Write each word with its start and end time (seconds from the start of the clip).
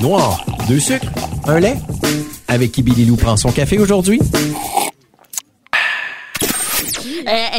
Noir, 0.00 0.46
deux 0.68 0.78
sucres, 0.78 1.08
un 1.46 1.58
lait. 1.58 1.74
Avec 2.46 2.70
qui 2.70 2.84
Billy 2.84 3.04
Lou 3.04 3.16
prend 3.16 3.36
son 3.36 3.50
café 3.50 3.78
aujourd'hui? 3.78 4.20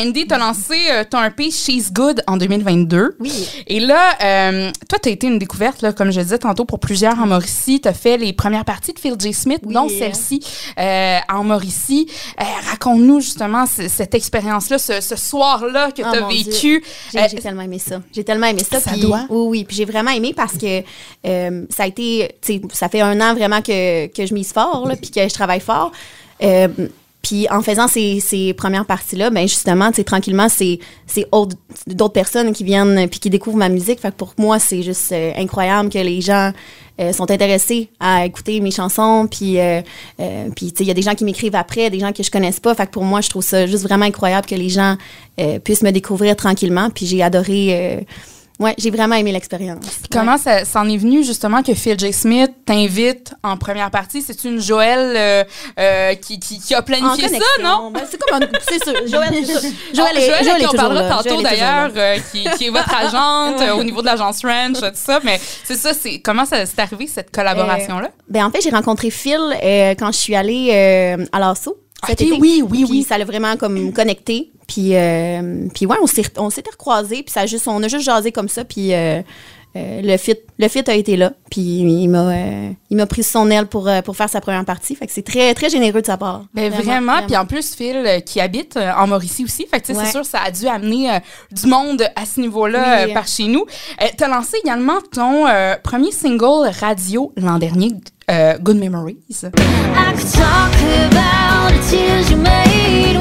Andy, 0.04 0.28
t'as 0.28 0.38
lancé 0.38 0.76
euh, 0.92 1.04
ton 1.10 1.24
EP 1.24 1.50
She's 1.50 1.94
Good 1.94 2.24
en 2.28 2.36
2022. 2.38 3.16
Oui. 3.20 3.50
Et 3.68 3.80
là, 3.80 4.16
euh, 4.22 4.72
toi, 4.90 5.00
t'as 5.02 5.10
été 5.12 5.28
une 5.28 5.40
découverte, 5.40 5.82
là, 5.82 5.94
comme 5.94 6.12
je 6.12 6.20
disais 6.20 6.38
tantôt, 6.40 6.66
pour 6.66 6.80
plusieurs 6.80 7.18
en 7.20 7.26
Mauricie. 7.26 7.80
T'as 7.80 7.94
fait 7.94 8.18
les 8.18 8.34
premières 8.34 8.66
parties 8.66 8.92
de 8.94 9.00
Phil 9.00 9.16
J. 9.18 9.34
Smith, 9.34 9.62
Oui. 9.64 9.74
dont 9.74 9.88
celle-ci 9.88 10.42
euh, 10.80 11.20
en 11.32 11.44
Mauricie. 11.44 12.08
Euh, 12.42 12.44
Raconte-nous 12.70 13.22
justement 13.22 13.66
cette 13.66 14.14
expérience-là, 14.14 14.78
ce, 14.78 15.00
ce 15.00 15.16
soir-là 15.16 15.92
que 15.92 16.02
Oh, 16.02 16.10
t'as 16.12 16.22
mon 16.22 16.28
vécu. 16.28 16.84
J'ai 17.14 17.20
Euh, 17.20 17.28
j'ai 17.32 17.38
tellement 17.40 17.62
aimé 17.62 17.80
ça. 17.80 18.02
J'ai 18.14 18.24
tellement 18.24 18.48
aimé 18.48 18.64
ça. 18.70 18.80
Ça 18.82 18.98
doit. 18.98 19.26
Oui, 19.30 19.48
oui. 19.60 19.64
Puis 19.64 19.78
j'ai 19.78 19.86
vraiment 19.86 20.12
aimé 20.12 20.34
parce 20.36 20.54
que 20.58 20.82
ça 21.24 21.84
a 21.84 21.88
été, 21.88 22.36
ça 22.74 22.90
fait 22.90 23.02
un 23.02 23.22
an 23.22 23.34
vraiment 23.36 23.62
que, 23.62 24.08
que 24.08 24.26
je 24.26 24.34
mise 24.34 24.52
fort, 24.52 24.86
là, 24.88 24.96
puis 24.96 25.12
que 25.12 25.22
je 25.28 25.34
travaille 25.34 25.62
fort. 25.62 25.92
Puis 27.24 27.48
en 27.50 27.62
faisant 27.62 27.88
ces, 27.88 28.20
ces 28.20 28.54
premières 28.54 28.86
parties-là, 28.86 29.30
ben 29.30 29.48
justement, 29.48 29.92
tranquillement, 30.06 30.50
c'est 30.50 30.80
c'est 31.08 31.26
autre- 31.32 31.56
d'autres 31.88 32.14
personnes 32.14 32.52
qui 32.52 32.66
viennent 32.66 33.08
puis 33.08 33.20
qui 33.22 33.30
découvrent 33.30 33.58
ma 33.58 33.70
musique. 33.70 34.02
Fait 34.02 34.12
que 34.12 34.18
pour 34.18 34.34
moi, 34.38 34.60
c'est 34.60 34.84
juste 34.84 35.12
euh, 35.14 35.32
incroyable 35.38 35.90
que 35.90 36.00
les 36.00 36.20
gens 36.20 36.52
euh, 37.00 37.14
sont 37.14 37.32
intéressés 37.32 37.88
à 38.00 38.26
écouter 38.26 38.60
mes 38.60 38.72
chansons. 38.72 39.28
Puis, 39.32 39.58
euh, 39.58 39.82
euh, 40.20 40.50
puis 40.54 40.74
il 40.78 40.86
y 40.86 40.92
a 40.92 40.94
des 40.94 41.02
gens 41.02 41.16
qui 41.16 41.24
m'écrivent 41.24 41.56
après, 41.56 41.90
des 41.90 42.00
gens 42.00 42.12
que 42.12 42.24
je 42.24 42.30
connaisse 42.30 42.60
pas. 42.60 42.76
Fait 42.76 42.88
que 42.88 42.92
pour 42.92 43.06
moi, 43.06 43.22
je 43.22 43.30
trouve 43.30 43.44
ça 43.44 43.68
juste 43.68 43.84
vraiment 43.84 44.06
incroyable 44.06 44.46
que 44.46 44.56
les 44.56 44.70
gens 44.70 44.98
euh, 45.40 45.60
puissent 45.60 45.84
me 45.84 45.92
découvrir 45.92 46.36
tranquillement. 46.36 46.90
Puis 46.90 47.06
j'ai 47.06 47.24
adoré. 47.24 48.06
Euh, 48.64 48.68
ouais, 48.68 48.76
j'ai 48.78 48.90
vraiment 48.92 49.16
aimé 49.16 49.32
l'expérience. 49.32 49.84
Comment 50.12 50.38
ça 50.38 50.66
s'en 50.66 50.88
est 50.90 50.98
venu 50.98 51.24
justement 51.24 51.62
que 51.64 51.74
Phil 51.74 52.00
J. 52.00 52.14
Smith 52.14 52.52
t'invite 52.66 53.34
en 53.44 53.58
première 53.58 53.92
partie? 53.92 54.22
C'est 54.22 54.44
une 54.44 54.60
Joël 54.62 55.14
euh, 55.16 55.44
euh, 55.80 56.16
qui, 56.16 56.40
qui, 56.40 56.60
qui 56.60 56.74
a 56.76 56.82
planifié 56.82 57.28
ça, 57.30 57.38
non? 57.62 57.92
Ben, 57.92 58.02
c'est 58.10 58.20
comme 58.22 58.42
un- 58.42 58.48
c'est 58.70 58.84
sûr. 58.84 58.94
Joël, 59.08 59.30
c'est 59.46 59.60
sûr. 59.60 59.70
Joël, 59.94 60.12
Ah, 60.16 60.20
est, 60.20 60.26
Joël, 60.28 60.44
Joël 60.46 60.62
est 60.62 60.68
on 60.68 60.72
parlera 60.74 61.04
là. 61.04 61.10
tantôt 61.10 61.30
Joël 61.30 61.40
est 61.40 61.44
d'ailleurs, 61.44 61.92
euh, 61.96 62.18
qui, 62.32 62.44
qui 62.58 62.66
est 62.68 62.70
votre 62.70 62.94
agente 62.96 63.62
euh, 63.62 63.74
au 63.76 63.84
niveau 63.84 64.02
de 64.02 64.08
l'agence 64.08 64.42
Ranch, 64.44 64.80
tout 64.80 64.86
ça. 64.94 65.20
Mais 65.24 65.40
c'est 65.64 65.76
ça, 65.76 65.94
c'est 65.94 66.20
comment 66.20 66.46
ça 66.46 66.66
s'est 66.66 66.80
arrivé 66.82 67.08
cette 67.08 67.32
collaboration-là? 67.32 68.10
Ben, 68.30 68.46
en 68.46 68.52
fait, 68.52 68.62
j'ai 68.62 68.70
rencontré 68.70 69.10
Phil 69.10 69.40
euh, 69.64 69.96
quand 69.98 70.12
je 70.12 70.18
suis 70.18 70.36
allée 70.36 70.70
euh, 70.72 71.26
à 71.32 71.40
l'assaut. 71.40 71.78
cet 72.08 72.22
Ok, 72.22 72.28
été. 72.28 72.38
oui, 72.40 72.64
oui, 72.68 72.84
Puis 72.86 72.92
oui. 73.00 73.04
ça 73.08 73.18
l'a 73.18 73.26
vraiment 73.26 73.56
comme 73.58 73.92
connecté. 73.94 74.52
Puis, 74.68 74.96
euh, 74.96 75.68
puis 75.74 75.86
ouais, 75.86 75.98
on 76.02 76.08
s'est 76.08 76.24
on 76.38 76.50
s'était 76.50 76.72
recroisés. 76.72 77.24
Puis 77.24 77.32
ça 77.34 77.42
a 77.42 77.46
juste, 77.46 77.68
on 77.68 77.82
a 77.84 77.88
juste 77.88 78.06
jasé 78.06 78.32
comme 78.32 78.50
ça. 78.50 78.64
Puis 78.64 78.94
euh, 78.94 79.22
euh, 79.76 80.02
le 80.04 80.18
fit, 80.18 80.36
le 80.60 80.68
fit 80.68 80.84
a 80.88 80.94
été 80.94 81.18
là. 81.18 81.34
Puis 81.50 81.62
il 81.62 82.08
m'a, 82.08 82.30
euh, 82.32 82.70
il 82.92 82.98
m'a 82.98 83.06
pris 83.08 83.24
son 83.24 83.50
aile 83.50 83.66
pour, 83.66 83.88
euh, 83.88 84.02
pour 84.04 84.16
faire 84.16 84.30
sa 84.30 84.40
première 84.40 84.64
partie. 84.66 84.96
Fait 84.96 85.08
que 85.08 85.12
c'est 85.12 85.24
très, 85.26 85.54
très 85.56 85.70
généreux 85.70 86.02
de 86.02 86.06
sa 86.06 86.16
part. 86.16 86.44
Ben 86.54 86.72
vraiment, 86.72 87.24
puis 87.26 87.36
en 87.36 87.46
plus 87.48 87.74
Phil 87.76 88.22
qui 88.26 88.40
habite 88.40 88.78
en 88.78 89.08
Mauricie 89.08 89.44
aussi, 89.44 89.66
fait 89.66 89.82
que 89.82 89.88
tu 89.88 89.94
sais, 89.94 90.00
Ouais. 90.00 90.06
c'est 90.06 90.12
sûr 90.12 90.26
ça 90.26 90.40
a 90.46 90.52
dû 90.52 90.68
amener 90.68 91.10
euh, 91.12 91.20
du 91.52 91.66
monde 91.68 92.04
à 92.16 92.26
ce 92.26 92.40
niveau-là 92.40 93.04
Oui. 93.06 93.12
euh, 93.12 93.14
par 93.16 93.28
chez 93.28 93.46
nous. 93.46 93.66
Euh, 94.02 94.06
T'as 94.16 94.28
lancé 94.28 94.58
également 94.64 95.00
ton 95.12 95.48
euh, 95.48 95.76
premier 95.84 96.12
single 96.12 96.70
radio 96.80 97.34
l'an 97.36 97.58
dernier, 97.58 97.90
euh, 98.30 98.58
Good 98.60 98.78
Memories. 98.78 99.18
I 99.44 99.50
could 100.16 100.32
talk 100.32 100.72
about 101.12 101.74
the 101.74 101.90
tears 101.90 102.30
you 102.30 102.38
made 102.38 103.18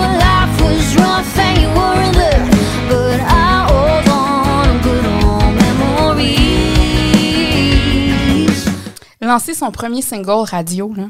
when 0.96 1.04
life 1.04 1.18
was 1.18 1.36
rough 1.36 1.38
and 1.38 1.58
you 1.60 1.68
weren't 1.76 2.14
there. 2.14 2.44
But 2.88 3.20
I 3.20 3.66
hold 3.68 4.08
on 4.08 4.80
to 4.80 4.88
good 4.88 5.06
old 5.24 5.54
memories. 7.62 8.64
Lancé 9.20 9.54
son 9.54 9.70
premier 9.70 10.02
single 10.02 10.44
radio 10.50 10.92
là. 10.96 11.04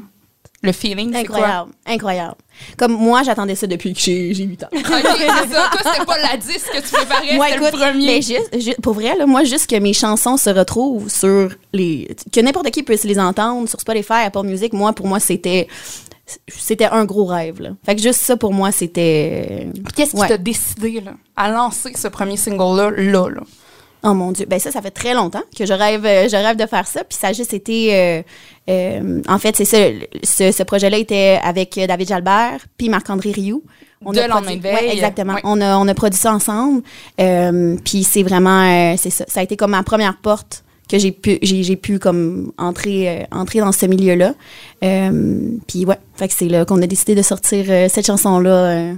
Le 0.65 0.71
feeling, 0.71 1.11
c'est 1.13 1.25
quoi? 1.25 1.39
Incroyable, 1.39 1.71
incroyable. 1.85 2.35
Comme 2.77 2.93
moi, 2.93 3.21
j'attendais 3.23 3.55
ça 3.55 3.67
depuis 3.67 3.93
que 3.93 3.99
j'ai 3.99 4.33
j'ai 4.33 4.45
8 4.45 4.63
ans. 4.63 4.67
Ok, 4.71 4.81
c'est 4.85 5.53
ça. 5.53 5.69
Toi, 5.69 5.81
c'était 5.91 6.05
pas 6.05 6.17
la 6.19 6.37
disque 6.37 6.69
que 6.71 6.77
tu 6.79 6.87
préparais, 6.93 7.37
c'était 7.49 7.57
le 7.59 7.71
premier. 7.77 8.05
mais 8.05 8.21
juste, 8.21 8.57
ju- 8.61 8.75
pour 8.81 8.93
vrai, 8.93 9.13
là, 9.17 9.25
moi, 9.25 9.43
juste 9.43 9.69
que 9.69 9.75
mes 9.75 9.91
chansons 9.91 10.37
se 10.37 10.49
retrouvent 10.49 11.09
sur 11.09 11.49
les. 11.73 12.15
que 12.31 12.39
n'importe 12.39 12.71
qui 12.71 12.81
puisse 12.83 13.03
les 13.03 13.19
entendre 13.19 13.67
sur 13.67 13.81
Spotify, 13.81 14.23
Apple 14.27 14.43
Music, 14.45 14.71
moi, 14.71 14.93
pour 14.93 15.05
moi, 15.05 15.19
c'était. 15.19 15.67
C'était 16.47 16.85
un 16.85 17.05
gros 17.05 17.25
rêve. 17.25 17.61
Là. 17.61 17.71
Fait 17.85 17.95
que 17.95 18.01
juste 18.01 18.21
ça, 18.21 18.37
pour 18.37 18.53
moi, 18.53 18.71
c'était. 18.71 19.67
Qu'est-ce 19.95 20.11
qui 20.15 20.27
t'a 20.27 20.37
décidé 20.37 21.01
là, 21.01 21.13
à 21.35 21.49
lancer 21.51 21.93
ce 21.95 22.07
premier 22.07 22.37
single-là, 22.37 22.91
là, 22.91 23.27
là? 23.29 23.41
Oh 24.05 24.13
mon 24.13 24.33
Dieu. 24.33 24.45
Ben 24.45 24.59
ça, 24.59 24.69
ça 24.71 24.81
fait 24.81 24.91
très 24.91 25.13
longtemps 25.13 25.43
que 25.57 25.65
je 25.65 25.71
rêve, 25.73 26.05
euh, 26.05 26.27
je 26.27 26.35
rêve 26.35 26.57
de 26.57 26.65
faire 26.65 26.87
ça. 26.87 27.05
Puis 27.05 27.17
ça 27.17 27.27
a 27.27 27.33
juste 27.33 27.53
été. 27.53 27.95
euh, 27.95 28.21
euh, 28.69 29.21
en 29.29 29.39
fait, 29.39 29.55
c'est 29.55 29.63
ça. 29.65 29.77
Ce, 30.23 30.51
ce 30.51 30.63
projet-là 30.63 30.97
était 30.97 31.39
avec 31.41 31.79
David 31.87 32.09
Jalbert 32.09 32.65
puis 32.77 32.89
Marc-André 32.89 33.31
Rioux. 33.31 33.63
De 34.01 34.19
a 34.19 34.27
produit-. 34.27 34.59
Ouais, 34.61 34.89
exactement. 34.93 35.35
Ouais. 35.35 35.41
On, 35.45 35.61
a, 35.61 35.77
on 35.77 35.87
a 35.87 35.93
produit 35.93 36.19
ça 36.19 36.33
ensemble. 36.33 36.83
Euh, 37.21 37.77
puis 37.85 38.03
c'est 38.03 38.23
vraiment. 38.23 38.97
c'est 38.97 39.09
ça. 39.09 39.23
Ça 39.29 39.39
a 39.39 39.43
été 39.43 39.55
comme 39.55 39.71
ma 39.71 39.83
première 39.83 40.17
porte 40.17 40.65
que 40.89 40.97
j'ai 40.99 41.11
pu, 41.11 41.39
j'ai, 41.41 41.63
j'ai 41.63 41.75
pu 41.75 41.97
comme 41.99 42.51
entrer, 42.57 43.09
euh, 43.09 43.23
entrer 43.31 43.59
dans 43.59 43.71
ce 43.71 43.85
milieu-là. 43.85 44.33
Euh, 44.83 45.49
puis 45.67 45.85
ouais, 45.85 45.97
fait 46.15 46.27
que 46.27 46.33
c'est 46.33 46.49
là 46.49 46.65
qu'on 46.65 46.81
a 46.81 46.87
décidé 46.87 47.15
de 47.15 47.21
sortir 47.21 47.65
euh, 47.69 47.87
cette 47.89 48.05
chanson-là. 48.05 48.91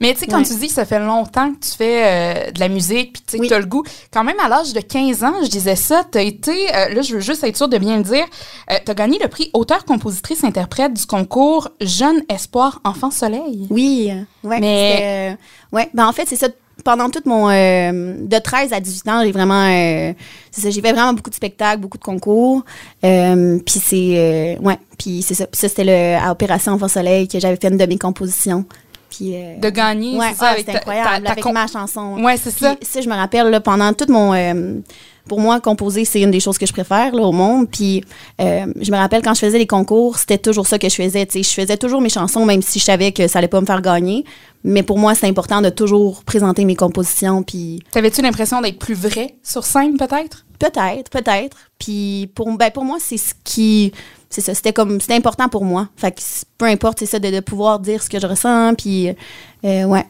Mais 0.00 0.12
tu 0.14 0.20
sais, 0.20 0.26
quand 0.26 0.38
Ouais. 0.38 0.44
tu 0.44 0.54
dis 0.54 0.68
que 0.68 0.72
ça 0.74 0.84
fait 0.84 1.00
longtemps 1.00 1.52
que 1.52 1.58
tu 1.66 1.70
fais 1.76 2.52
de 2.52 2.60
la 2.60 2.68
musique, 2.68 3.14
puis 3.14 3.22
tu 3.26 3.30
sais, 3.32 3.36
que 3.38 3.42
Oui. 3.42 3.48
t'as 3.48 3.58
le 3.58 3.66
goût, 3.66 3.82
quand 4.12 4.22
même 4.22 4.38
à 4.38 4.48
l'âge 4.48 4.72
de 4.72 4.80
15 4.80 5.24
ans, 5.24 5.34
je 5.42 5.48
disais 5.48 5.76
ça, 5.76 6.04
t'as 6.10 6.22
été, 6.22 6.52
euh, 6.74 6.94
là 6.94 7.02
je 7.02 7.14
veux 7.14 7.20
juste 7.20 7.42
être 7.42 7.56
sûre 7.56 7.68
de 7.68 7.78
bien 7.78 7.96
le 7.96 8.02
dire, 8.04 8.24
euh, 8.70 8.74
t'as 8.84 8.94
gagné 8.94 9.18
le 9.20 9.28
prix 9.28 9.50
auteur-compositrice-interprète 9.52 10.94
du 10.94 11.06
concours 11.06 11.70
Jeune 11.80 12.22
Espoir 12.28 12.80
Enfant 12.84 13.10
Soleil. 13.10 13.66
Oui, 13.70 14.10
ouais. 14.44 14.60
Mais- 14.60 15.36
ouais, 15.72 15.88
ben 15.94 16.06
en 16.06 16.12
fait, 16.12 16.26
c'est 16.28 16.36
ça. 16.36 16.48
Pendant 16.84 17.08
tout 17.10 17.22
mon. 17.26 17.48
euh, 17.50 18.14
de 18.26 18.38
13 18.38 18.72
à 18.72 18.80
18 18.80 19.08
ans, 19.08 19.22
j'ai 19.24 19.32
vraiment. 19.32 19.66
euh, 19.68 20.12
j'ai 20.56 20.80
fait 20.80 20.92
vraiment 20.92 21.12
beaucoup 21.12 21.30
de 21.30 21.34
spectacles, 21.34 21.80
beaucoup 21.80 21.98
de 21.98 22.02
concours. 22.04 22.64
Euh, 23.04 23.58
puis 23.64 23.80
c'est. 23.82 24.58
ouais, 24.60 24.78
puis 24.98 25.22
c'est 25.22 25.34
ça. 25.34 25.46
Puis 25.46 25.58
ça, 25.60 25.68
c'était 25.68 26.14
à 26.14 26.30
Opération 26.32 26.72
Enfant 26.72 26.88
Soleil 26.88 27.28
que 27.28 27.38
j'avais 27.40 27.56
fait 27.56 27.68
une 27.68 27.76
de 27.76 27.86
mes 27.86 27.98
compositions. 27.98 28.64
Puis. 29.14 29.34
euh, 29.34 29.58
De 29.58 29.70
gagner, 29.70 30.16
ouais, 30.18 30.28
c'est 30.30 30.38
ça, 30.38 30.46
ah, 30.46 30.50
avec 30.52 30.58
c'était 30.60 30.72
ta- 30.72 30.78
incroyable, 30.78 31.10
ta- 31.10 31.20
ta 31.22 31.32
avec 31.32 31.44
ma 31.52 31.66
chanson. 31.66 32.22
Ouais, 32.22 32.36
c'est 32.36 32.50
ça. 32.50 32.76
ça, 32.80 33.00
je 33.00 33.08
me 33.08 33.14
rappelle, 33.14 33.48
là, 33.48 33.60
pendant 33.60 33.92
tout 33.92 34.06
mon. 34.10 34.32
euh, 34.34 34.80
pour 35.28 35.38
moi, 35.38 35.60
composer, 35.60 36.04
c'est 36.04 36.20
une 36.20 36.32
des 36.32 36.40
choses 36.40 36.58
que 36.58 36.66
je 36.66 36.72
préfère 36.72 37.14
là, 37.14 37.22
au 37.22 37.30
monde. 37.30 37.68
Puis 37.70 38.02
euh, 38.40 38.66
je 38.80 38.90
me 38.90 38.96
rappelle 38.96 39.22
quand 39.22 39.34
je 39.34 39.40
faisais 39.40 39.58
les 39.58 39.68
concours, 39.68 40.18
c'était 40.18 40.38
toujours 40.38 40.66
ça 40.66 40.78
que 40.80 40.88
je 40.88 40.94
faisais. 40.96 41.28
Je 41.32 41.42
faisais 41.44 41.76
toujours 41.76 42.00
mes 42.00 42.08
chansons, 42.08 42.44
même 42.44 42.60
si 42.60 42.80
je 42.80 42.84
savais 42.84 43.12
que 43.12 43.28
ça 43.28 43.38
allait 43.38 43.46
pas 43.46 43.60
me 43.60 43.66
faire 43.66 43.82
gagner. 43.82 44.24
Mais 44.64 44.82
pour 44.82 44.98
moi, 44.98 45.14
c'est 45.14 45.26
important 45.28 45.60
de 45.60 45.68
toujours 45.70 46.24
présenter 46.24 46.64
mes 46.64 46.74
compositions. 46.74 47.44
Puis 47.44 47.80
T'avais-tu 47.92 48.20
l'impression 48.22 48.60
d'être 48.60 48.78
plus 48.80 48.94
vrai 48.94 49.36
sur 49.44 49.62
scène, 49.64 49.96
peut-être? 49.96 50.44
peut-être, 50.58 51.10
peut-être. 51.10 51.56
Puis 51.78 52.30
pour, 52.36 52.48
ben, 52.56 52.70
pour 52.70 52.84
moi, 52.84 52.98
c'est 53.00 53.16
ce 53.16 53.34
qui. 53.44 53.92
C'est 54.32 54.40
ça, 54.40 54.54
c'était 54.54 54.72
comme. 54.72 55.00
C'était 55.00 55.14
important 55.14 55.48
pour 55.48 55.64
moi. 55.64 55.88
Fait 55.96 56.10
que 56.10 56.20
peu 56.58 56.64
importe, 56.64 56.98
c'est 57.00 57.06
ça, 57.06 57.18
de, 57.18 57.30
de 57.30 57.40
pouvoir 57.40 57.78
dire 57.78 58.02
ce 58.02 58.08
que 58.08 58.18
je 58.18 58.26
ressens. 58.26 58.74
Puis 58.74 59.08
euh, 59.64 59.84
ouais. 59.84 60.06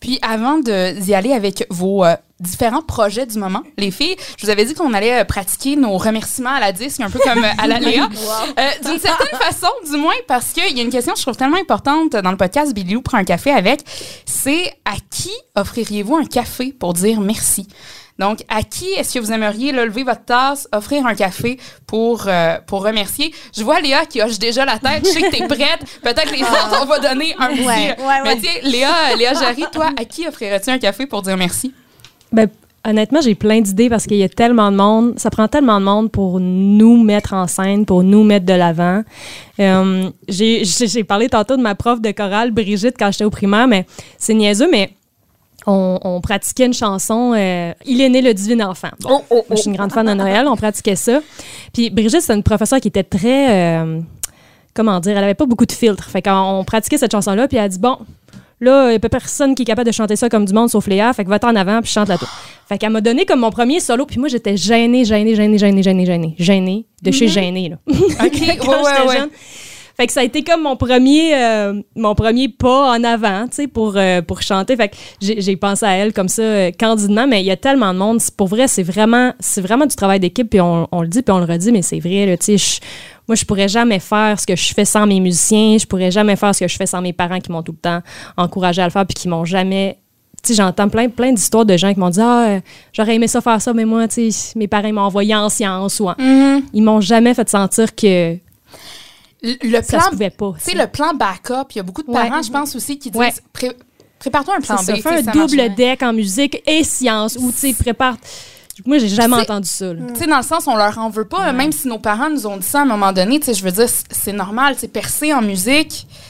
Puis 0.00 0.18
avant 0.22 0.58
d'y 0.58 1.14
aller 1.14 1.32
avec 1.32 1.66
vos 1.68 2.04
euh, 2.04 2.16
différents 2.40 2.80
projets 2.80 3.26
du 3.26 3.38
moment, 3.38 3.62
les 3.76 3.90
filles, 3.90 4.16
je 4.38 4.46
vous 4.46 4.50
avais 4.50 4.64
dit 4.64 4.72
qu'on 4.74 4.94
allait 4.94 5.20
euh, 5.20 5.24
pratiquer 5.24 5.76
nos 5.76 5.96
remerciements 5.98 6.54
à 6.54 6.60
la 6.60 6.72
disque, 6.72 7.00
un 7.00 7.10
peu 7.10 7.18
comme 7.18 7.44
euh, 7.44 7.50
à 7.58 7.66
la 7.66 7.78
Léa. 7.80 8.04
Euh, 8.04 8.70
D'une 8.82 8.98
certaine 8.98 9.38
façon, 9.38 9.68
du 9.90 9.98
moins, 9.98 10.14
parce 10.26 10.52
qu'il 10.52 10.74
y 10.76 10.80
a 10.80 10.82
une 10.82 10.90
question 10.90 11.12
que 11.12 11.18
je 11.18 11.22
trouve 11.24 11.36
tellement 11.36 11.58
importante 11.58 12.12
dans 12.12 12.30
le 12.30 12.38
podcast 12.38 12.72
Billy 12.74 12.94
Lou 12.94 13.02
prend 13.02 13.18
un 13.18 13.24
café 13.24 13.50
avec, 13.50 13.82
c'est 14.24 14.72
à 14.86 14.94
qui 15.10 15.32
offririez-vous 15.54 16.16
un 16.16 16.24
café 16.24 16.72
pour 16.72 16.94
dire 16.94 17.20
merci? 17.20 17.68
Donc, 18.20 18.44
à 18.48 18.62
qui 18.62 18.84
est-ce 18.90 19.14
que 19.14 19.18
vous 19.18 19.32
aimeriez 19.32 19.72
là, 19.72 19.84
lever 19.86 20.04
votre 20.04 20.24
tasse, 20.24 20.68
offrir 20.72 21.06
un 21.06 21.14
café 21.14 21.58
pour, 21.86 22.24
euh, 22.28 22.58
pour 22.66 22.84
remercier? 22.84 23.34
Je 23.56 23.64
vois 23.64 23.80
Léa 23.80 24.04
qui 24.04 24.22
hoche 24.22 24.38
déjà 24.38 24.64
la 24.64 24.78
tête. 24.78 25.04
Je 25.06 25.10
sais 25.10 25.22
que 25.22 25.30
t'es 25.36 25.46
prête. 25.48 25.80
Peut-être 26.02 26.30
les 26.30 26.42
autres, 26.42 26.80
on 26.82 26.84
va 26.86 26.98
donner 26.98 27.34
un 27.38 27.48
petit... 27.48 27.62
Ouais, 27.66 27.96
ouais, 27.98 28.22
Mais 28.24 28.70
Léa, 28.70 29.16
Léa 29.18 29.34
Jarry, 29.34 29.64
toi, 29.72 29.90
à 29.98 30.04
qui 30.04 30.28
offrirais-tu 30.28 30.70
un 30.70 30.78
café 30.78 31.06
pour 31.06 31.22
dire 31.22 31.36
merci? 31.38 31.72
Ben, 32.30 32.48
honnêtement, 32.86 33.20
j'ai 33.22 33.34
plein 33.34 33.60
d'idées 33.62 33.88
parce 33.88 34.04
qu'il 34.06 34.18
y 34.18 34.22
a 34.22 34.28
tellement 34.28 34.70
de 34.70 34.76
monde. 34.76 35.14
Ça 35.18 35.30
prend 35.30 35.48
tellement 35.48 35.80
de 35.80 35.84
monde 35.86 36.10
pour 36.12 36.40
nous 36.40 37.02
mettre 37.02 37.32
en 37.32 37.46
scène, 37.46 37.86
pour 37.86 38.02
nous 38.02 38.22
mettre 38.22 38.44
de 38.46 38.52
l'avant. 38.54 39.02
Euh, 39.60 40.10
j'ai 40.28 40.64
j'ai- 40.64 40.86
j'ai 40.88 41.04
parlé 41.04 41.28
tantôt 41.30 41.56
de 41.56 41.62
ma 41.62 41.74
prof 41.74 42.00
de 42.00 42.10
chorale, 42.10 42.50
Brigitte, 42.50 42.96
quand 42.98 43.10
j'étais 43.12 43.24
au 43.24 43.30
primaire, 43.30 43.66
mais 43.66 43.86
c'est 44.18 44.34
niaiseux, 44.34 44.68
mais 44.70 44.90
on, 45.66 45.98
on 46.02 46.20
pratiquait 46.20 46.66
une 46.66 46.74
chanson 46.74 47.32
euh, 47.36 47.72
Il 47.86 48.00
est 48.00 48.08
né 48.08 48.22
le 48.22 48.32
divin 48.34 48.66
enfant. 48.68 48.88
Bon, 49.00 49.08
Oh, 49.10 49.24
oh, 49.30 49.34
moi, 49.48 49.56
je 49.56 49.62
suis 49.62 49.70
une 49.70 49.76
grande 49.76 49.92
fan 49.92 50.06
de 50.06 50.12
Noël, 50.14 50.46
on 50.48 50.56
pratiquait 50.56 50.96
ça. 50.96 51.20
Puis 51.72 51.90
Brigitte, 51.90 52.22
c'est 52.22 52.34
une 52.34 52.42
professeure 52.42 52.80
qui 52.80 52.88
était 52.88 53.02
très. 53.04 53.50
euh, 53.82 54.00
comment 54.74 55.00
dire 55.00 55.16
Elle 55.16 55.24
avait 55.24 55.34
pas 55.34 55.46
beaucoup 55.46 55.66
de 55.66 55.72
filtres. 55.72 56.08
Fait 56.10 56.22
qu'on 56.22 56.30
on 56.60 56.64
pratiquait 56.64 56.98
cette 56.98 57.12
chanson-là, 57.12 57.46
puis 57.48 57.56
elle 57.58 57.64
a 57.64 57.68
dit 57.68 57.78
Bon, 57.78 57.98
Là, 58.62 58.88
il 58.88 58.90
n'y 58.90 58.96
a 58.96 58.98
pas 58.98 59.08
personne 59.08 59.54
qui 59.54 59.62
est 59.62 59.64
capable 59.64 59.86
de 59.86 59.92
chanter 59.92 60.16
ça 60.16 60.28
comme 60.28 60.44
du 60.44 60.52
monde 60.52 60.68
sauf 60.68 60.86
Léa. 60.86 61.10
Fait 61.14 61.24
que 61.24 61.30
va-t'en 61.30 61.48
en 61.48 61.56
avant 61.56 61.80
puis 61.80 61.90
chante 61.90 62.08
la 62.08 62.18
tour. 62.18 62.28
Fait 62.68 62.76
qu'elle 62.76 62.90
m'a 62.90 63.00
donné 63.00 63.24
comme 63.24 63.40
mon 63.40 63.50
premier 63.50 63.80
solo. 63.80 64.04
Puis 64.04 64.18
moi, 64.18 64.28
j'étais 64.28 64.54
gênée, 64.58 65.06
gênée, 65.06 65.34
gênée, 65.34 65.56
gênée, 65.56 65.82
gênée, 65.82 66.04
gênée. 66.04 66.34
Gênée. 66.38 66.84
De 67.02 67.10
chez 67.10 67.26
gênée, 67.28 67.70
là. 67.70 67.76
OK, 67.88 68.58
Quand 68.60 69.06
ouais. 69.08 69.18
Fait 70.00 70.06
que 70.06 70.14
ça 70.14 70.20
a 70.20 70.24
été 70.24 70.42
comme 70.42 70.62
mon 70.62 70.76
premier, 70.76 71.34
euh, 71.34 71.74
mon 71.94 72.14
premier 72.14 72.48
pas 72.48 72.90
en 72.96 73.04
avant, 73.04 73.46
tu 73.48 73.56
sais, 73.56 73.66
pour, 73.66 73.98
euh, 73.98 74.22
pour 74.22 74.40
chanter. 74.40 74.74
Fait 74.74 74.88
que 74.88 74.96
j'ai 75.20 75.56
pensé 75.56 75.84
à 75.84 75.90
elle 75.90 76.14
comme 76.14 76.30
ça, 76.30 76.40
euh, 76.40 76.70
candidement, 76.70 77.26
mais 77.26 77.42
il 77.42 77.44
y 77.44 77.50
a 77.50 77.56
tellement 77.58 77.92
de 77.92 77.98
monde. 77.98 78.18
Pour 78.34 78.48
vrai, 78.48 78.66
c'est 78.66 78.82
vraiment, 78.82 79.34
c'est 79.40 79.60
vraiment 79.60 79.84
du 79.84 79.94
travail 79.94 80.18
d'équipe, 80.18 80.48
puis 80.48 80.58
on, 80.62 80.88
on 80.90 81.02
le 81.02 81.08
dit, 81.08 81.20
puis 81.20 81.32
on 81.34 81.38
le 81.38 81.44
redit, 81.44 81.70
mais 81.70 81.82
c'est 81.82 82.00
vrai, 82.00 82.34
tu 82.40 82.56
sais, 82.56 82.80
moi, 83.28 83.34
je 83.34 83.44
pourrais 83.44 83.68
jamais 83.68 83.98
faire 83.98 84.40
ce 84.40 84.46
que 84.46 84.56
je 84.56 84.72
fais 84.72 84.86
sans 84.86 85.06
mes 85.06 85.20
musiciens, 85.20 85.76
je 85.76 85.84
pourrais 85.84 86.10
jamais 86.10 86.36
faire 86.36 86.54
ce 86.54 86.60
que 86.60 86.68
je 86.68 86.78
fais 86.78 86.86
sans 86.86 87.02
mes 87.02 87.12
parents 87.12 87.38
qui 87.38 87.52
m'ont 87.52 87.62
tout 87.62 87.72
le 87.72 87.78
temps 87.82 88.00
encouragé 88.38 88.80
à 88.80 88.86
le 88.86 88.90
faire, 88.90 89.04
puis 89.04 89.14
qui 89.14 89.28
m'ont 89.28 89.44
jamais 89.44 89.98
j'entends 90.48 90.88
plein, 90.88 91.10
plein 91.10 91.32
d'histoires 91.34 91.66
de 91.66 91.76
gens 91.76 91.92
qui 91.92 92.00
m'ont 92.00 92.08
dit 92.08 92.22
Ah, 92.22 92.46
euh, 92.48 92.60
j'aurais 92.94 93.16
aimé 93.16 93.28
ça 93.28 93.42
faire 93.42 93.60
ça, 93.60 93.74
mais 93.74 93.84
moi, 93.84 94.06
mes 94.56 94.66
parents 94.66 94.92
m'ont 94.94 95.02
envoyé 95.02 95.34
en 95.34 95.50
sciences 95.50 96.00
ou 96.00 96.08
en. 96.08 96.14
Mhm. 96.18 96.62
Ils 96.72 96.82
m'ont 96.82 97.02
jamais 97.02 97.34
fait 97.34 97.50
sentir 97.50 97.94
que 97.94 98.38
Le 99.42 99.82
ça 99.82 99.96
plan, 99.98 100.00
se 100.06 100.10
pouvait 100.10 100.30
pas. 100.30 100.52
tu 100.62 100.70
sais, 100.70 100.76
le 100.76 100.86
plan 100.86 101.14
backup, 101.14 101.68
il 101.70 101.76
y 101.76 101.80
a 101.80 101.82
beaucoup 101.82 102.02
de 102.02 102.12
parents, 102.12 102.36
Ouais. 102.38 102.42
je 102.42 102.50
pense 102.50 102.76
aussi, 102.76 102.98
qui 102.98 103.10
disent 103.10 103.20
Ouais. 103.20 103.32
Pré- 103.52 103.76
prépare-toi 104.18 104.56
un 104.56 104.60
plan 104.60 104.76
C'est 104.78 104.92
B. 104.92 104.96
ça, 105.00 105.10
fais 105.10 105.18
un 105.20 105.24
ça 105.24 105.30
double 105.32 105.74
deck 105.74 106.02
en 106.02 106.12
musique 106.12 106.62
et 106.66 106.84
science 106.84 107.36
ou 107.40 107.50
tu 107.50 107.58
sais 107.58 107.72
prépare. 107.72 108.16
Moi 108.86 108.96
j'ai 108.98 109.08
jamais 109.08 109.36
C'est- 109.36 109.42
entendu 109.42 109.68
ça. 109.68 109.92
Tu 109.94 110.20
sais, 110.20 110.26
dans 110.26 110.38
le 110.38 110.42
sens, 110.42 110.66
on 110.66 110.74
leur 110.74 110.96
en 110.98 111.10
veut 111.10 111.26
pas, 111.28 111.52
même 111.52 111.70
si 111.70 111.86
nos 111.86 111.98
parents 111.98 112.30
nous 112.30 112.46
ont 112.46 112.56
dit 112.56 112.66
ça 112.66 112.78
à 112.78 112.82
un 112.82 112.86
moment 112.86 113.12
donné, 113.12 113.38
tu 113.38 113.46
sais, 113.46 113.54
je 113.54 113.62
veux 113.62 113.72
dire, 113.72 113.88
c'est 114.10 114.32
normal, 114.32 114.74
tu 114.74 114.80
sais, 114.80 114.88
percer 114.88 115.34
en 115.34 115.42
musique, 115.42 116.06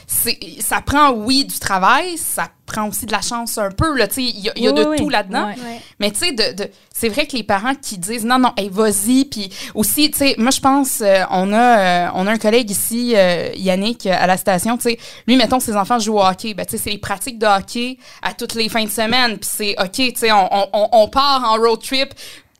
ça 0.59 0.81
prend, 0.81 1.11
oui, 1.11 1.45
du 1.45 1.57
travail, 1.57 2.17
ça 2.17 2.49
prend 2.65 2.87
aussi 2.89 3.05
de 3.05 3.11
la 3.13 3.21
chance 3.21 3.57
un 3.57 3.69
peu, 3.71 3.97
il 4.17 4.39
y 4.39 4.49
a, 4.49 4.53
y 4.57 4.67
a 4.67 4.71
Oui, 4.71 4.77
de 4.83 4.89
oui, 4.89 4.97
tout 4.97 5.09
là-dedans. 5.09 5.49
Mais 5.99 6.11
tu 6.11 6.19
sais, 6.19 6.31
de, 6.33 6.53
de- 6.63 6.69
c'est 6.93 7.07
vrai 7.09 7.25
que 7.27 7.35
les 7.37 7.43
parents 7.43 7.75
qui 7.75 7.97
disent 7.97 8.25
non, 8.25 8.37
non, 8.37 8.51
hey, 8.57 8.69
vas-y, 8.69 9.25
puis 9.25 9.49
aussi, 9.73 10.11
tu 10.11 10.17
sais, 10.17 10.35
moi 10.37 10.51
je 10.51 10.59
pense, 10.59 10.99
euh, 11.01 11.23
on, 11.31 11.53
a, 11.53 11.79
euh, 11.79 12.09
on 12.15 12.27
a 12.27 12.31
un 12.31 12.37
collègue 12.37 12.69
ici, 12.69 13.13
euh, 13.15 13.49
Yannick, 13.55 14.05
à 14.05 14.27
la 14.27 14.37
station, 14.37 14.75
tu 14.77 14.83
sais, 14.83 14.99
lui, 15.27 15.37
mettons, 15.37 15.59
ses 15.59 15.75
enfants 15.75 15.97
jouent 15.99 16.17
au 16.17 16.23
hockey, 16.25 16.53
ben 16.53 16.65
tu 16.65 16.71
sais, 16.71 16.77
c'est 16.83 16.89
les 16.91 16.97
pratiques 16.97 17.39
de 17.39 17.45
hockey 17.47 17.97
à 18.21 18.33
toutes 18.33 18.55
les 18.55 18.67
fins 18.69 18.83
de 18.85 18.89
semaine, 18.89 19.37
puis 19.37 19.49
c'est 19.51 19.75
OK, 19.81 19.91
tu 19.93 20.11
sais, 20.15 20.31
on, 20.31 20.53
on- 20.53 20.67
on, 20.73 20.89
on 20.91 21.07
part 21.07 21.43
en 21.49 21.55
road 21.55 21.81
trip, 21.81 22.13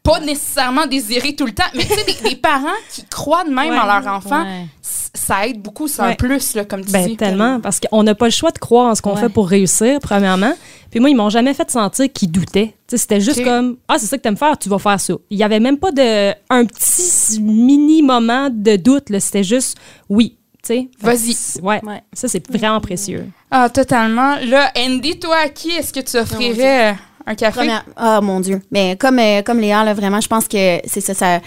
pas 0.04 0.20
nécessairement 0.20 0.88
désiré 0.88 1.36
tout 1.36 1.46
le 1.46 1.54
temps, 1.54 1.64
mais 1.76 1.86
tu 1.86 1.94
sais, 1.94 2.04
des, 2.06 2.30
des 2.30 2.36
parents 2.36 2.68
qui 2.92 3.06
croient 3.06 3.44
de 3.44 3.52
même 3.54 3.70
Ouais. 3.72 3.78
en 3.80 3.86
leur 3.86 4.08
enfant, 4.08 4.44
Ouais. 4.44 4.66
Ça 5.14 5.46
aide 5.48 5.62
beaucoup, 5.62 5.88
c'est 5.88 6.02
un 6.02 6.14
plus, 6.16 6.56
là, 6.56 6.64
comme 6.66 6.86
tu 6.86 6.92
Ben 6.92 7.06
dis. 7.08 7.18
tellement 7.18 7.60
parce 7.60 7.80
qu'on 7.82 8.04
n'a 8.04 8.16
pas 8.16 8.26
le 8.26 8.32
choix 8.32 8.52
de 8.52 8.58
croire 8.60 8.88
en 8.92 8.96
ce 8.96 9.02
qu'on 9.02 9.14
Ouais. 9.16 9.22
fait 9.22 9.30
pour 9.30 9.48
réussir 9.50 10.00
premièrement. 10.02 10.54
Puis 10.90 11.00
moi 11.00 11.10
ils 11.10 11.16
m'ont 11.16 11.30
jamais 11.30 11.54
fait 11.54 11.70
sentir 11.70 12.12
qu'ils 12.14 12.32
doutaient. 12.32 12.68
Tu 12.88 12.92
sais, 12.92 12.98
c'était 12.98 13.20
juste 13.22 13.44
comme 13.44 13.78
ah 13.88 13.96
c'est 14.00 14.06
ça 14.08 14.18
que 14.18 14.22
t'aimes 14.24 14.38
faire, 14.38 14.58
tu 14.58 14.70
vas 14.70 14.80
faire 14.80 15.00
ça. 15.00 15.14
Il 15.30 15.38
y 15.38 15.44
avait 15.44 15.60
même 15.60 15.78
pas 15.78 15.92
de 15.92 16.32
un 16.50 16.66
petit 16.66 17.40
mini 17.42 18.02
moment 18.02 18.50
de 18.52 18.76
doute 18.78 19.10
là. 19.10 19.20
C'était 19.20 19.44
juste 19.44 19.78
oui. 20.10 20.38
tu 20.64 20.68
sais. 20.76 20.88
Vas-y. 21.00 21.36
Ouais. 21.64 21.82
Ouais. 21.84 22.04
Ça, 22.14 22.28
c'est 22.28 22.46
vraiment 22.52 22.80
précieux. 22.80 23.26
Ah, 23.50 23.70
totalement. 23.70 24.36
Là, 24.46 24.72
Andy, 24.78 25.18
toi, 25.20 25.38
à 25.46 25.50
qui 25.50 25.72
est-ce 25.72 25.92
que 25.92 26.00
tu 26.02 26.18
offrirais 26.18 26.92
euh, 26.92 26.94
un 27.26 27.36
café? 27.36 27.58
Première- 27.60 27.86
Ah, 27.96 28.22
mon 28.22 28.40
Dieu. 28.40 28.62
Mais 28.72 28.96
comme, 28.96 29.18
euh, 29.20 29.42
comme 29.42 29.60
Léa, 29.60 29.84
là, 29.84 29.94
vraiment, 29.94 30.22
je 30.22 30.28
pense 30.28 30.48
que 30.48 30.80
c'est 30.86 31.02
ça. 31.02 31.14
ça 31.14 31.40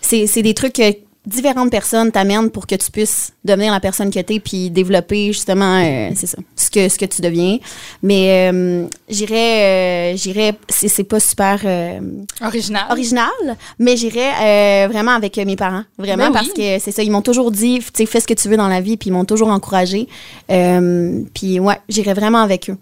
c'est 0.00 0.26
c'est 0.26 0.42
des 0.42 0.54
trucs 0.54 0.74
que 0.74 0.92
différentes 1.26 1.70
personnes 1.70 2.10
t'amènent 2.10 2.50
pour 2.50 2.66
que 2.66 2.74
tu 2.74 2.90
puisses 2.90 3.32
devenir 3.44 3.72
la 3.72 3.80
personne 3.80 4.10
que 4.10 4.18
t'es 4.20 4.40
puis 4.40 4.70
développer 4.70 5.28
justement, 5.32 5.80
euh, 5.82 6.10
c'est 6.16 6.26
ça, 6.26 6.38
ce 6.56 6.70
que, 6.70 6.88
ce 6.88 6.98
que 6.98 7.04
tu 7.04 7.22
deviens. 7.22 7.58
Mais 8.02 8.50
euh, 8.52 8.86
j'irais, 9.08 10.12
euh, 10.14 10.16
j'irais, 10.16 10.54
c'est 10.68 10.88
c'est 10.88 11.04
pas 11.04 11.20
super 11.20 11.60
euh, 11.64 12.00
Original. 12.40 12.84
original, 12.90 13.30
mais 13.78 13.96
j'irais 13.96 14.84
euh, 14.86 14.88
vraiment 14.88 15.12
avec 15.12 15.38
euh, 15.38 15.44
mes 15.44 15.56
parents. 15.56 15.84
Vraiment, 15.98 16.26
Ben 16.26 16.32
parce 16.32 16.48
oui. 16.48 16.54
que 16.56 16.78
c'est 16.82 16.90
ça, 16.92 17.02
ils 17.02 17.10
m'ont 17.10 17.22
toujours 17.22 17.50
dit, 17.50 17.78
tu 17.78 17.84
sais, 17.94 18.06
fais 18.06 18.20
ce 18.20 18.26
que 18.26 18.34
tu 18.34 18.48
veux 18.48 18.56
dans 18.56 18.68
la 18.68 18.80
vie, 18.80 18.96
puis 18.96 19.10
ils 19.10 19.12
m'ont 19.12 19.24
toujours 19.24 19.48
encouragé. 19.48 20.08
Euh, 20.50 21.20
puis 21.34 21.60
ouais, 21.60 21.78
j'irais 21.88 22.14
vraiment 22.14 22.38
avec 22.42 22.68
eux. 22.70 22.76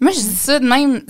Moi, 0.00 0.10
je 0.10 0.18
dis 0.18 0.36
ça 0.36 0.58
de 0.58 0.66
même. 0.66 1.02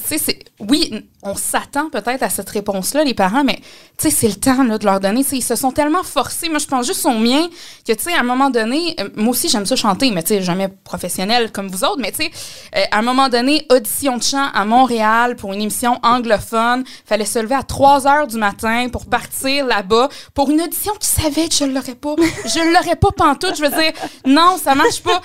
Oui, 0.60 1.06
on 1.22 1.34
s'attend 1.34 1.88
peut-être 1.88 2.22
à 2.22 2.28
cette 2.28 2.50
réponse-là, 2.50 3.04
les 3.04 3.14
parents, 3.14 3.44
mais 3.44 3.58
c'est 3.96 4.28
le 4.28 4.34
temps 4.34 4.62
là, 4.64 4.76
de 4.76 4.84
leur 4.84 5.00
donner. 5.00 5.24
Ils 5.32 5.42
se 5.42 5.54
sont 5.54 5.70
tellement 5.70 6.02
forcés. 6.02 6.48
Moi, 6.48 6.58
je 6.58 6.66
pense 6.66 6.86
juste 6.86 7.06
au 7.06 7.12
mien 7.12 7.48
que, 7.86 7.92
tu 7.92 8.02
sais, 8.02 8.12
à 8.12 8.20
un 8.20 8.24
moment 8.24 8.50
donné, 8.50 8.94
euh, 9.00 9.08
moi 9.16 9.30
aussi, 9.30 9.48
j'aime 9.48 9.64
ça 9.64 9.76
chanter, 9.76 10.10
mais 10.10 10.22
tu 10.22 10.34
sais, 10.34 10.42
jamais 10.42 10.68
professionnel 10.68 11.52
comme 11.52 11.68
vous 11.68 11.84
autres, 11.84 12.00
mais 12.00 12.10
tu 12.10 12.24
sais, 12.24 12.30
euh, 12.76 12.82
à 12.90 12.98
un 12.98 13.02
moment 13.02 13.28
donné, 13.28 13.66
audition 13.70 14.18
de 14.18 14.22
chant 14.22 14.48
à 14.52 14.64
Montréal 14.64 15.36
pour 15.36 15.52
une 15.52 15.62
émission 15.62 15.98
anglophone. 16.02 16.84
Fallait 17.06 17.24
se 17.24 17.38
lever 17.38 17.54
à 17.54 17.62
3 17.62 18.06
heures 18.06 18.26
du 18.26 18.36
matin 18.36 18.88
pour 18.90 19.06
partir 19.06 19.64
là-bas 19.66 20.08
pour 20.34 20.50
une 20.50 20.60
audition 20.60 20.92
qui 21.00 21.08
savait 21.08 21.48
que 21.48 21.54
je 21.54 21.64
l'aurais 21.64 21.94
pas. 21.94 22.16
je 22.44 22.74
l'aurais 22.74 22.96
pas 22.96 23.10
pantoute. 23.12 23.56
Je 23.56 23.62
veux 23.62 23.70
dire, 23.70 23.92
non, 24.26 24.58
ça 24.62 24.74
marche 24.74 25.02
pas. 25.02 25.22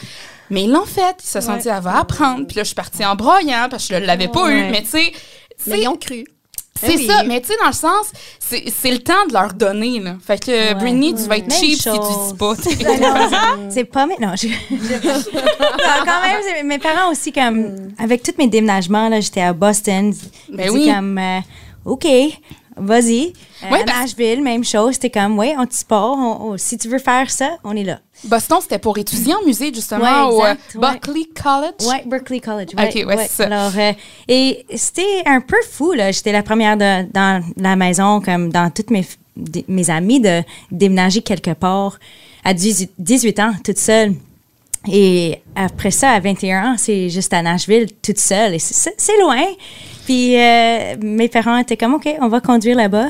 Mais 0.49 0.63
ils 0.63 0.71
l'ont 0.71 0.85
fait. 0.85 1.15
Ils 1.23 1.27
se 1.27 1.41
sont 1.41 1.53
Ouais. 1.53 1.59
dit, 1.59 1.67
elle 1.69 1.81
va 1.81 1.99
apprendre. 1.99 2.45
Puis 2.47 2.55
là, 2.57 2.63
je 2.63 2.67
suis 2.67 2.75
partie 2.75 3.03
en 3.05 3.15
broyant 3.15 3.67
parce 3.69 3.87
que 3.87 3.95
je 3.95 3.99
ne 3.99 4.05
l'avais 4.05 4.27
pas 4.29 4.49
eu. 4.49 4.69
Mais 4.71 4.81
tu 4.83 4.89
sais, 4.89 5.11
Mais 5.67 5.81
ils 5.81 5.87
ont 5.87 5.95
cru. 5.97 6.23
c'est 6.79 6.95
oui. 6.95 7.07
ça. 7.07 7.23
Mais 7.23 7.41
tu 7.41 7.47
sais, 7.47 7.55
dans 7.59 7.67
le 7.67 7.73
sens, 7.73 8.11
c'est 8.39 8.63
c'est 8.69 8.91
le 8.91 8.99
temps 8.99 9.25
de 9.27 9.33
leur 9.33 9.53
donner. 9.53 9.99
Là. 9.99 10.15
Fait 10.25 10.39
que, 10.39 10.51
Ouais. 10.51 10.75
Britney, 10.75 11.15
tu 11.15 11.23
vas 11.23 11.37
être 11.37 11.47
Même 11.49 11.59
cheap 11.59 11.77
si 11.77 11.83
tu 11.83 11.89
dis 11.89 12.37
pas. 12.37 12.53
Ben 12.55 13.69
c'est- 13.69 13.83
pas 13.85 14.05
mais 14.05 14.15
non 14.21 14.33
je, 14.35 14.47
Non, 15.33 16.05
quand 16.05 16.21
même 16.21 16.67
mes 16.67 16.77
parents 16.79 17.11
aussi 17.11 17.31
comme 17.31 17.91
avec 17.99 18.21
tous 18.23 18.33
mes 18.37 18.47
déménagements 18.47 19.09
là 19.09 19.19
j'étais 19.19 19.41
à 19.41 19.53
Boston 19.53 20.13
Ben 20.51 20.69
oui. 20.69 20.87
comme 20.93 21.17
euh, 21.17 21.39
ok 21.85 22.05
vas-y 22.79 23.33
Euh, 23.63 23.71
Ouais, 23.71 23.81
à 23.81 23.83
parce- 23.85 23.99
Nashville 24.01 24.41
même 24.43 24.63
chose 24.63 24.93
c'était 24.93 25.09
comme 25.09 25.37
ouais 25.39 25.55
on 25.57 25.65
te 25.65 25.73
on- 25.91 26.51
on- 26.51 26.57
si 26.57 26.77
tu 26.77 26.87
veux 26.89 26.99
faire 26.99 27.29
ça 27.31 27.57
on 27.63 27.75
est 27.75 27.83
là 27.83 27.99
Boston, 28.23 28.57
c'était 28.61 28.79
pour 28.79 28.97
étudier 28.97 29.35
en 29.35 29.43
musée, 29.45 29.71
justement, 29.71 30.27
Ouais, 30.27 30.33
au 30.33 30.41
euh, 30.43 30.51
exact, 30.53 30.75
ouais. 30.75 30.91
Buckley 30.93 31.25
College. 31.39 31.87
Ouais, 31.87 32.03
Berkeley 32.07 32.39
College. 32.39 32.69
Ok, 32.73 33.05
ouais, 33.07 33.27
c'est 33.27 33.27
ça. 33.27 33.43
Alors, 33.43 33.71
euh, 33.77 33.93
et 34.27 34.65
c'était 34.75 35.21
un 35.27 35.39
peu 35.39 35.57
fou, 35.71 35.91
là. 35.91 36.11
J'étais 36.11 36.31
la 36.31 36.41
première 36.41 36.77
de- 36.77 37.03
dans 37.11 37.43
la 37.57 37.75
maison, 37.75 38.19
comme 38.19 38.49
dans 38.49 38.71
toutes 38.71 38.89
mes, 38.89 39.05
mes 39.67 39.89
amis, 39.91 40.19
de 40.19 40.41
déménager 40.71 41.21
quelque 41.21 41.51
part 41.51 41.99
à 42.43 42.55
18, 42.55 42.89
18 42.97 43.39
ans, 43.39 43.51
toute 43.63 43.77
seule. 43.77 44.15
Et 44.91 45.41
après 45.55 45.91
ça, 45.91 46.11
à 46.11 46.19
21 46.19 46.73
ans, 46.73 46.75
c'est 46.77 47.09
juste 47.09 47.33
à 47.33 47.41
Nashville, 47.41 47.87
toute 48.01 48.17
seule. 48.19 48.53
Et 48.55 48.59
c'est- 48.59 48.95
loin. 49.21 49.43
Puis 50.05 50.39
euh, 50.39 50.95
mes 51.01 51.27
parents 51.27 51.57
étaient 51.57 51.77
comme, 51.77 51.95
OK, 51.95 52.07
on 52.21 52.27
va 52.29 52.39
conduire 52.39 52.77
là-bas. 52.77 53.09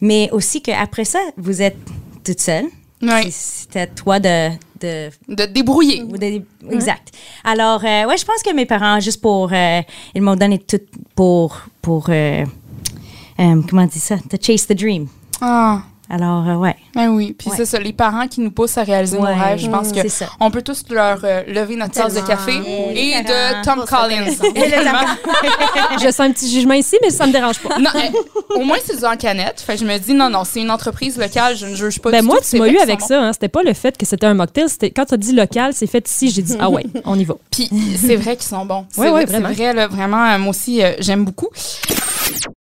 Mais 0.00 0.28
aussi 0.32 0.60
qu'après 0.60 1.04
ça, 1.04 1.18
vous 1.36 1.62
êtes 1.62 1.76
toute 2.24 2.40
seule. 2.40 2.66
C'est- 3.22 3.30
C'était 3.30 3.80
à 3.80 3.86
toi 3.86 4.18
de, 4.18 4.50
de 4.80 5.10
De 5.28 5.44
débrouiller. 5.46 6.02
Exact. 6.70 7.12
Alors, 7.44 7.84
euh, 7.84 8.06
ouais, 8.06 8.16
je 8.16 8.24
pense 8.24 8.42
que 8.44 8.52
mes 8.54 8.66
parents, 8.66 8.98
juste 9.00 9.20
pour. 9.20 9.50
euh, 9.52 9.80
ils 10.14 10.22
m'ont 10.22 10.36
donné 10.36 10.58
tout 10.58 10.80
pour. 11.14 11.60
pour 11.82 12.06
euh, 12.08 12.44
comment 13.36 13.82
on 13.82 13.86
dit 13.86 13.98
ça? 14.00 14.16
To 14.18 14.36
chase 14.40 14.66
the 14.66 14.72
dream. 14.74 15.06
Ah. 15.40 15.82
Alors, 16.10 16.46
euh, 16.48 16.54
ouais. 16.56 16.76
Ben 16.94 17.08
oui, 17.08 17.34
puis 17.36 17.48
Ouais. 17.50 17.56
c'est 17.56 17.64
ça, 17.64 17.78
les 17.78 17.94
parents 17.94 18.28
qui 18.28 18.40
nous 18.42 18.50
poussent 18.50 18.76
à 18.76 18.82
réaliser 18.82 19.16
Ouais. 19.16 19.34
nos 19.34 19.42
rêves, 19.42 19.58
je 19.58 19.70
pense 19.70 19.88
Mm, 19.88 19.92
que 19.92 20.02
c'est 20.02 20.08
ça. 20.10 20.26
on 20.38 20.50
peut 20.50 20.60
tous 20.60 20.84
leur 20.90 21.18
euh, 21.24 21.42
lever 21.48 21.76
notre 21.76 21.92
tasse 21.94 22.12
de 22.14 22.20
café 22.20 22.52
et 22.94 23.22
de 23.22 23.64
Tom 23.64 23.84
Collins. 23.86 24.30
Je 26.00 26.06
sens 26.08 26.20
un 26.20 26.32
petit 26.32 26.50
jugement 26.50 26.74
ici, 26.74 26.96
mais 27.02 27.08
ça 27.10 27.26
me 27.26 27.32
dérange 27.32 27.58
pas. 27.58 27.78
non, 27.78 27.90
euh, 27.94 28.56
au 28.56 28.64
moins 28.64 28.76
c'est 28.84 28.98
du 28.98 29.04
en 29.04 29.16
canette. 29.16 29.60
Fait 29.60 29.74
que 29.74 29.80
je 29.80 29.84
me 29.86 29.96
dis 29.98 30.12
non 30.14 30.28
non, 30.28 30.44
c'est 30.44 30.60
une 30.60 30.70
entreprise 30.70 31.16
locale, 31.18 31.56
je 31.56 31.66
ne 31.66 31.74
juge 31.74 31.98
pas 32.00 32.10
Ben 32.10 32.20
du 32.20 32.26
moi, 32.26 32.36
tout. 32.36 32.42
tu 32.42 32.48
c'est 32.50 32.58
m'as 32.58 32.68
eu 32.68 32.76
avec 32.78 33.00
ça. 33.00 33.20
Hein. 33.22 33.32
C'était 33.32 33.48
pas 33.48 33.62
le 33.62 33.72
fait 33.72 33.96
que 33.96 34.04
c'était 34.04 34.26
un 34.26 34.34
mocktail. 34.34 34.68
C'était 34.68 34.90
quand 34.90 35.06
tu 35.06 35.14
as 35.14 35.18
dit 35.18 35.32
local, 35.32 35.72
c'est 35.74 35.86
fait 35.86 36.06
ici. 36.08 36.30
J'ai 36.30 36.42
dit 36.42 36.56
ah 36.60 36.68
ouais, 36.68 36.84
on 37.06 37.18
y 37.18 37.24
va. 37.24 37.34
Puis 37.50 37.70
c'est 37.98 38.16
vrai 38.16 38.36
qu'ils 38.36 38.46
sont 38.48 38.66
bons. 38.66 38.86
Ouais, 38.98 39.10
vrai, 39.10 39.24
c'est 39.26 39.32
vraiment. 39.38 39.52
vrai, 39.54 39.72
là, 39.72 39.86
vraiment, 39.88 40.24
euh, 40.32 40.38
moi 40.38 40.50
aussi, 40.50 40.82
euh, 40.82 40.92
j'aime 41.00 41.24
beaucoup. 41.24 41.48